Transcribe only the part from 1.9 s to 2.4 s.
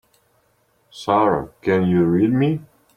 read